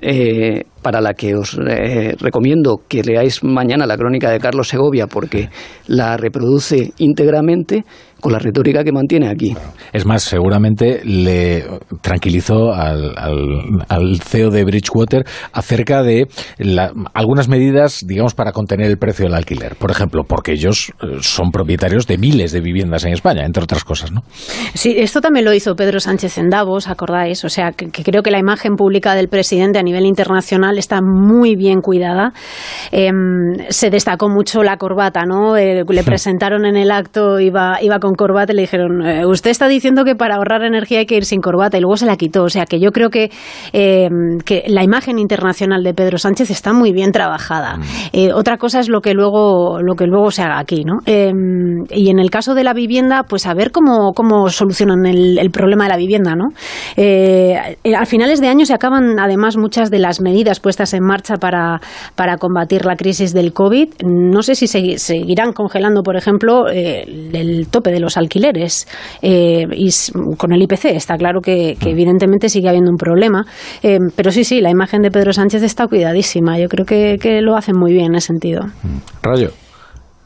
[0.00, 5.06] eh, para la que os eh, recomiendo que leáis mañana la crónica de Carlos Segovia
[5.06, 5.48] porque
[5.86, 7.84] la reproduce íntegramente
[8.20, 9.54] con la retórica que mantiene aquí.
[9.92, 11.64] Es más, seguramente le
[12.00, 16.26] tranquilizó al, al- al CEO de Bridgewater acerca de
[16.58, 19.76] la- algunas medidas, digamos, para contener el precio del alquiler.
[19.76, 23.84] Por ejemplo, porque ellos eh, son propietarios de miles de viviendas en España, entre otras
[23.84, 24.22] cosas, ¿no?
[24.74, 27.44] Sí, esto también lo hizo Pedro Sánchez en Davos, acordáis.
[27.44, 31.00] O sea, que, que creo que la imagen pública del presidente a nivel internacional está
[31.02, 32.32] muy bien cuidada.
[32.92, 33.14] Em,
[33.68, 35.56] se destacó mucho la corbata, ¿no?
[35.56, 39.50] Eh, le presentaron en el acto, iba, iba con corbata y le dijeron, eh, usted
[39.50, 42.16] está diciendo que para ahorrar energía hay que ir sin corbata y luego se la
[42.16, 42.44] quitó.
[42.44, 43.30] O sea, que yo creo que,
[43.72, 47.78] em, que la imagen internacional de Pedro Sánchez está muy bien trabajada.
[48.12, 50.98] Eh, otra cosa es lo que luego, lo que luego se haga aquí, ¿no?
[51.06, 55.38] Em, y en el caso de la vivienda, pues a ver cómo, cómo solucionan el,
[55.38, 56.46] el problema de la vivienda, ¿no?
[56.96, 57.56] Eh,
[57.96, 61.80] a finales de año se acaban además muchas de las medidas puestas en marcha para,
[62.14, 63.88] para combatir la crisis del COVID.
[64.04, 68.86] No sé si se- seguirán congelando, por ejemplo, eh, el tope de los alquileres.
[69.22, 69.90] Eh, y
[70.36, 73.44] con el IPC está claro que, que evidentemente sigue habiendo un problema.
[73.82, 76.58] Eh, pero sí, sí, la imagen de Pedro Sánchez está cuidadísima.
[76.58, 78.62] Yo creo que, que lo hacen muy bien en ese sentido.
[79.22, 79.50] Rayo.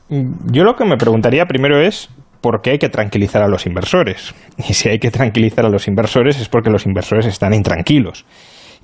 [0.09, 2.09] Yo lo que me preguntaría primero es
[2.41, 4.35] por qué hay que tranquilizar a los inversores.
[4.69, 8.27] Y si hay que tranquilizar a los inversores es porque los inversores están intranquilos.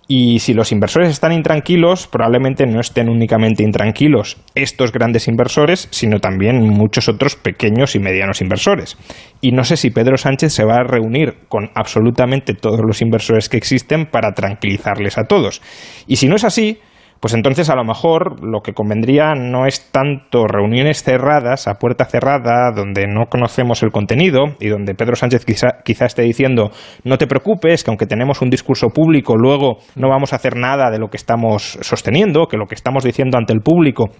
[0.09, 6.21] Y si los inversores están intranquilos, probablemente no estén únicamente intranquilos estos grandes inversores, sino
[6.21, 8.97] también muchos otros pequeños y medianos inversores.
[9.40, 13.49] Y no sé si Pedro Sánchez se va a reunir con absolutamente todos los inversores
[13.49, 15.61] que existen para tranquilizarles a todos.
[16.07, 16.79] Y si no es así,
[17.20, 22.05] pues entonces a lo mejor lo que convendría no es tanto reuniones cerradas, a puerta
[22.05, 26.70] cerrada, donde no conocemos el contenido y donde Pedro Sánchez quizá, esté diciendo
[27.05, 30.90] no te preocupes, que aunque tenemos un discurso público, luego no vamos a hacer nada
[30.90, 34.11] de lo que estamos sosteniendo, que lo que estamos diciendo ante el público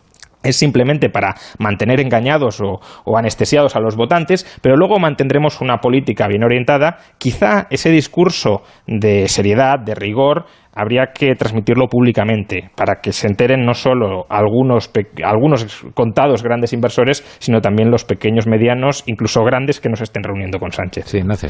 [0.47, 5.79] es simplemente para mantener engañados o, o, anestesiados a los votantes, pero luego mantendremos una
[5.79, 6.99] política bien orientada.
[7.19, 13.65] Quizá ese discurso de seriedad, de rigor, habría que transmitirlo públicamente para que se enteren
[13.65, 14.91] no solo algunos,
[15.25, 20.59] algunos contados grandes inversores, sino también los pequeños, medianos, incluso grandes que nos estén reuniendo
[20.59, 21.07] con Sánchez.
[21.07, 21.49] Sí, Ignacio.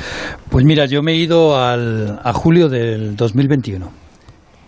[0.49, 3.90] Pues mira, yo me he ido al, a julio del 2021.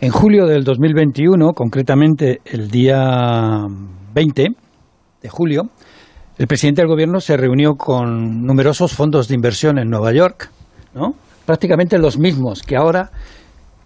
[0.00, 3.66] En julio del 2021, concretamente el día
[4.12, 4.48] 20
[5.22, 5.70] de julio,
[6.38, 10.50] el presidente del gobierno se reunió con numerosos fondos de inversión en Nueva York,
[10.94, 11.14] ¿no?
[11.44, 13.10] prácticamente los mismos que ahora,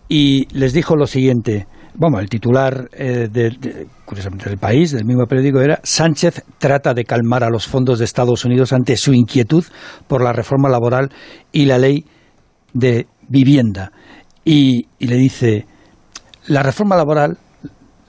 [0.09, 1.66] y les dijo lo siguiente.
[1.95, 7.05] Bueno, el titular eh, de, curiosamente del país, del mismo periódico, era Sánchez trata de
[7.05, 9.64] calmar a los fondos de Estados Unidos ante su inquietud
[10.07, 11.11] por la reforma laboral
[11.53, 12.05] y la ley
[12.75, 13.93] de vivienda.
[14.45, 15.66] Y le dice,
[16.49, 17.39] la reforma laboral,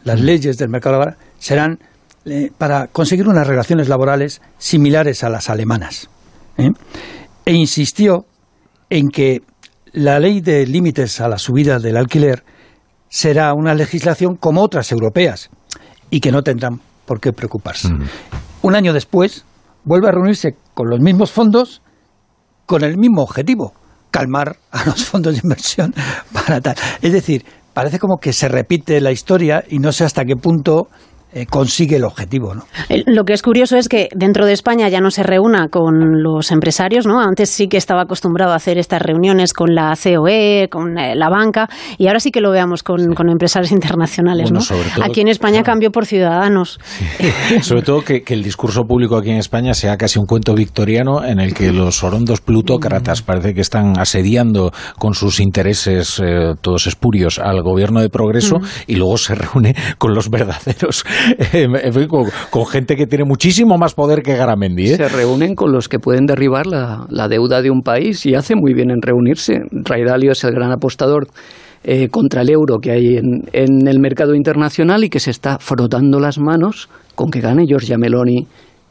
[0.04, 1.80] las leyes del mercado laboral, serán
[2.26, 6.10] eh, para conseguir unas relaciones laborales similares a las alemanas.
[6.58, 6.72] ¿eh?
[7.46, 8.26] E insistió
[8.90, 9.42] en que
[9.92, 12.44] la ley de límites a la subida del alquiler
[13.10, 15.50] será una legislación como otras europeas
[16.10, 17.90] y que no tendrán por qué preocuparse.
[17.90, 18.08] Mm.
[18.64, 19.46] Un año después,
[19.84, 21.82] vuelve a reunirse con los mismos fondos
[22.66, 23.74] con el mismo objetivo,
[24.10, 25.94] calmar a los fondos de inversión
[26.32, 26.76] para tal.
[27.02, 30.88] Es decir, parece como que se repite la historia y no sé hasta qué punto
[31.34, 32.54] eh, consigue el objetivo.
[32.54, 32.66] ¿no?
[33.08, 36.52] Lo que es curioso es que dentro de España ya no se reúna con los
[36.52, 37.20] empresarios, ¿no?
[37.20, 41.30] Antes sí que estaba acostumbrado a hacer estas reuniones con la COE, con eh, la
[41.30, 43.16] banca, y ahora sí que lo veamos con, sí.
[43.16, 44.76] con empresarios internacionales, bueno, ¿no?
[44.76, 45.66] Todo, aquí en España claro.
[45.66, 46.80] cambió por ciudadanos.
[46.84, 47.32] Sí.
[47.62, 51.24] sobre todo que, que, el discurso público aquí en España sea casi un cuento victoriano
[51.24, 56.88] en el que los orondos plutócratas parece que están asediando con sus intereses eh, todos
[56.88, 58.64] espurios al gobierno de progreso mm.
[58.88, 61.06] y luego se reúne con los verdaderos
[62.10, 64.92] con, con, gente que tiene muchísimo más poder que Garamendi.
[64.92, 64.96] ¿eh?
[64.96, 68.56] Se reúnen con los que pueden derribar la, la, deuda de un país y hace
[68.56, 69.62] muy bien en reunirse.
[69.72, 71.28] Ray Dalio es el gran apostador
[71.84, 75.58] eh, contra el euro que hay en, en, el mercado internacional y que se está
[75.60, 78.48] frotando las manos con que gane Giorgia Meloni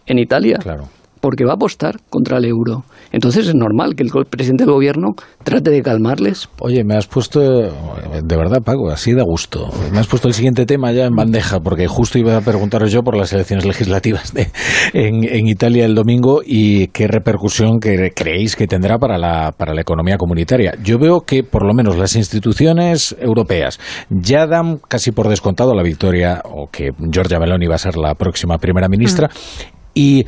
[0.07, 0.59] en Italia.
[0.61, 0.85] Claro.
[1.21, 2.85] Porque va a apostar contra el euro.
[3.13, 6.49] Entonces es normal que el presidente del gobierno trate de calmarles.
[6.61, 9.71] Oye, me has puesto, de verdad, Paco, así de gusto.
[9.93, 13.03] Me has puesto el siguiente tema ya en bandeja, porque justo iba a preguntaros yo
[13.03, 14.49] por las elecciones legislativas de,
[14.93, 19.75] en, en, Italia el domingo y qué repercusión que creéis que tendrá para la, para
[19.75, 20.75] la economía comunitaria.
[20.83, 25.83] Yo veo que por lo menos las instituciones europeas ya dan casi por descontado la
[25.83, 29.29] victoria o que Giorgia Meloni va a ser la próxima primera ministra.
[29.29, 30.27] Mm y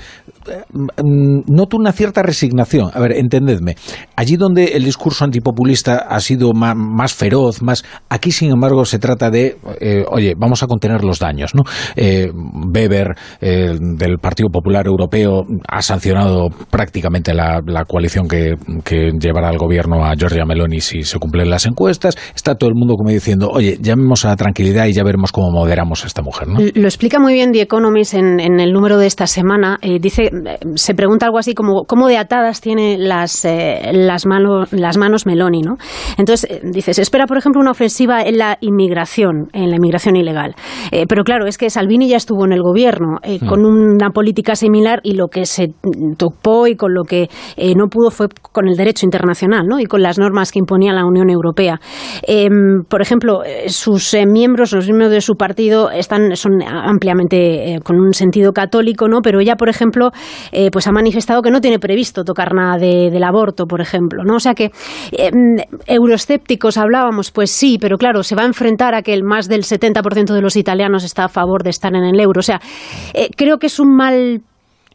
[1.46, 2.90] noto una cierta resignación.
[2.92, 3.76] A ver, entendedme.
[4.16, 7.84] Allí donde el discurso antipopulista ha sido más, más feroz, más.
[8.08, 9.56] Aquí, sin embargo, se trata de.
[9.80, 11.62] Eh, oye, vamos a contener los daños, ¿no?
[11.96, 19.12] Eh, Weber, eh, del Partido Popular Europeo, ha sancionado prácticamente la, la coalición que, que,
[19.18, 22.16] llevará al gobierno a Giorgia Meloni si se cumplen las encuestas.
[22.34, 25.50] Está todo el mundo como diciendo, oye, llamemos a la tranquilidad y ya veremos cómo
[25.50, 26.58] moderamos a esta mujer, ¿no?
[26.74, 29.78] Lo explica muy bien The Economist en, en el número de esta semana.
[29.82, 30.30] Eh, dice,
[30.74, 35.26] se pregunta algo así como, ¿cómo de atadas tiene las, eh, las, mano, las manos
[35.26, 35.76] Meloni, ¿no?
[36.18, 40.16] Entonces, eh, dice, se espera, por ejemplo, una ofensiva en la inmigración, en la inmigración
[40.16, 40.54] ilegal.
[41.08, 43.46] pero claro, es que Salvini ya estuvo en el gobierno mm.
[43.46, 45.74] con una política similar y lo que se
[46.16, 47.28] topó y con lo que
[47.76, 49.80] no pudo fue con el derecho internacional, ¿no?
[49.80, 51.80] Y con las normas que imponía la Unión Europea.
[52.26, 58.12] Em, por ejemplo, sus miembros, los miembros de su partido, están, son ampliamente con un
[58.12, 59.20] sentido católico, ¿no?
[59.22, 60.10] Pero ella, por ejemplo,
[60.52, 64.24] eh, pues ha manifestado que no tiene previsto tocar nada de, del aborto, por ejemplo,
[64.24, 64.36] ¿no?
[64.36, 64.70] O sea que
[65.12, 65.30] eh,
[65.86, 69.62] euroescépticos hablábamos, pues sí, pero claro, se va a enfrentar a que el más del
[69.62, 72.40] 70% de los italianos está a favor de estar en el euro.
[72.40, 72.60] O sea,
[73.12, 74.42] eh, creo que es un mal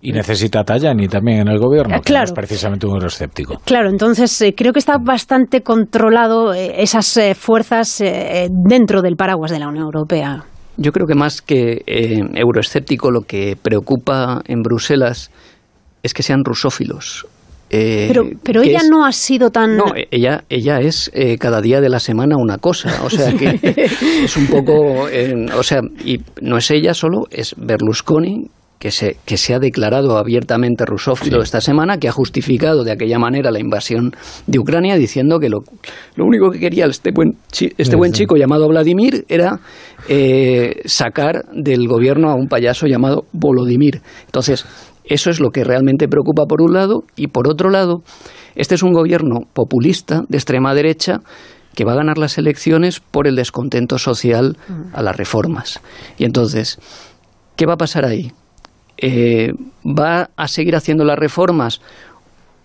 [0.01, 2.27] y necesita Tajani también en el gobierno, que claro.
[2.27, 3.59] no es precisamente un euroscéptico.
[3.65, 8.01] Claro, entonces eh, creo que está bastante controlado eh, esas eh, fuerzas
[8.49, 10.45] dentro del paraguas de la Unión Europea.
[10.81, 15.29] Yo creo que más que eh, euroescéptico, lo que preocupa en Bruselas
[16.03, 17.27] es que sean rusófilos.
[17.69, 19.75] Eh, pero pero ella es, no ha sido tan...
[19.75, 23.03] No, ella, ella es eh, cada día de la semana una cosa.
[23.03, 23.59] O sea que
[24.23, 25.07] es un poco...
[25.57, 28.49] o sea, y no es ella solo, es Berlusconi,
[28.79, 33.19] que se, que se ha declarado abiertamente rusófilo esta semana, que ha justificado de aquella
[33.19, 34.11] manera la invasión
[34.47, 35.59] de Ucrania, diciendo que lo,
[36.15, 39.59] lo único que quería este buen, chi- este buen chico llamado Vladimir era
[40.07, 44.01] eh, sacar del gobierno a un payaso llamado Volodymyr.
[44.25, 44.65] Entonces,
[45.03, 48.03] eso es lo que realmente preocupa por un lado, y por otro lado,
[48.55, 51.19] este es un gobierno populista de extrema derecha
[51.75, 54.57] que va a ganar las elecciones por el descontento social
[54.93, 55.81] a las reformas.
[56.17, 56.77] Y entonces,
[57.57, 58.31] ¿qué va a pasar ahí?
[59.01, 59.53] Eh,
[59.85, 61.81] ¿Va a seguir haciendo las reformas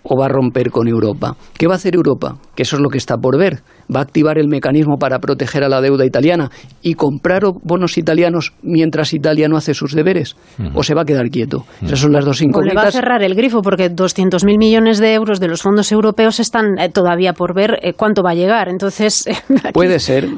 [0.05, 1.35] o va a romper con Europa?
[1.59, 2.37] ¿Qué va a hacer Europa?
[2.55, 3.63] Que eso es lo que está por ver.
[3.95, 6.51] ¿Va a activar el mecanismo para proteger a la deuda italiana
[6.83, 10.37] y comprar bonos italianos mientras Italia no hace sus deberes?
[10.75, 11.65] ¿O se va a quedar quieto?
[11.83, 12.95] Esas son las dos O le va a incógnitas.
[12.95, 17.33] cerrar el grifo porque 200.000 millones de euros de los fondos europeos están eh, todavía
[17.35, 18.69] por ver eh, cuánto va a llegar.
[18.69, 19.33] Entonces, eh,
[19.65, 20.29] aquí- Puede ser,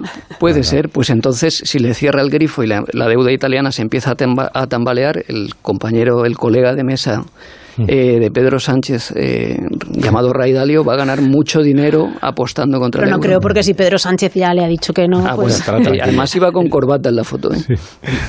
[0.41, 0.89] puede ser.
[0.89, 4.17] Pues entonces, si le cierra el grifo y la, la deuda italiana se empieza a,
[4.17, 7.23] tamba- a tambalear, el compañero, el colega de mesa
[7.87, 9.57] eh, de Pedro Sánchez, eh,
[9.91, 13.29] llamado Ray Dalio, va a ganar mucho dinero apostando contra pero el no euro.
[13.29, 16.01] creo porque si Pedro Sánchez ya le ha dicho que no, Ah, pues bueno, y
[16.03, 17.53] además iba con corbata en la foto.
[17.53, 17.59] ¿eh?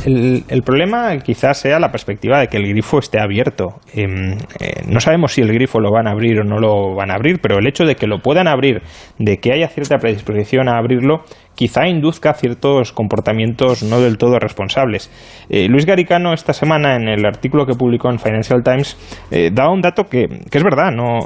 [0.05, 3.75] El, el problema quizás sea la perspectiva de que el grifo esté abierto.
[3.93, 7.11] Em, eh, no sabemos si el grifo lo van a abrir o no lo van
[7.11, 8.81] a abrir, pero el hecho de que lo puedan abrir,
[9.19, 11.21] de que haya cierta predisposición a abrirlo,
[11.57, 15.09] quizá induzca ciertos comportamientos no del todo responsables.
[15.49, 18.95] Eh, Luis Garicano esta semana en el artículo que publicó en Financial Times
[19.31, 21.19] eh, daba un dato que, que es verdad, no,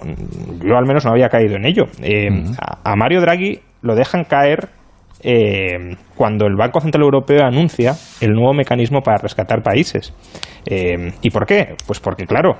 [0.65, 1.84] yo al menos no había caído en ello.
[2.01, 4.69] Eh, a, a Mario Draghi lo dejan caer
[5.21, 10.13] eh, cuando el Banco Central Europeo anuncia el nuevo mecanismo para rescatar países.
[10.63, 11.75] ¿Y por qué?
[11.88, 12.55] Pues porque, claro,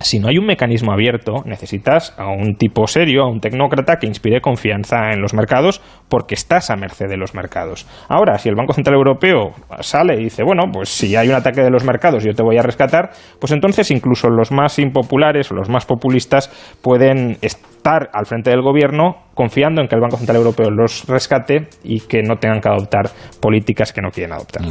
[0.00, 4.06] si no hay un mecanismo abierto, necesitas a un tipo serio, a un tecnócrata que
[4.06, 7.86] inspire confianza en los mercados porque estás a merced de los mercados.
[8.08, 11.62] Ahora, si el Banco Central Europeo sale y dice, bueno, pues si hay un ataque
[11.62, 15.54] de los mercados yo te voy a rescatar, pues entonces incluso los más impopulares o
[15.54, 16.50] los más populistas
[16.82, 17.38] pueden
[17.86, 22.00] estar al frente del gobierno confiando en que el Banco Central Europeo los rescate y
[22.00, 24.62] que no tengan que adoptar políticas que no quieren adoptar.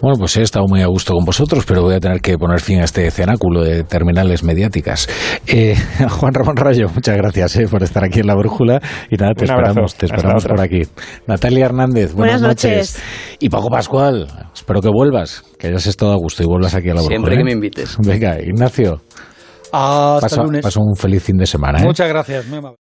[0.00, 2.60] Bueno, pues he estado muy a gusto con vosotros, pero voy a tener que poner
[2.60, 5.08] fin a este cenáculo de terminales mediáticas.
[5.46, 5.74] Eh,
[6.08, 8.80] Juan Ramón Rayo, muchas gracias eh, por estar aquí en La Brújula
[9.10, 10.82] y nada, te Un esperamos, te esperamos por aquí.
[11.26, 13.02] Natalia Hernández, buenas, Buenas noches.
[13.40, 16.94] Y Paco Pascual, espero que vuelvas, que hayas estado a gusto y vuelvas aquí a
[16.94, 17.16] La Brújula.
[17.16, 17.44] Siempre que ¿eh?
[17.44, 17.96] me invites.
[17.98, 19.00] Venga, Ignacio,
[19.74, 20.62] Hasta pasa, lunes.
[20.62, 21.80] pasa un feliz fin de semana.
[21.80, 21.84] ¿eh?
[21.84, 22.46] Muchas gracias.
[22.46, 22.83] muy amable.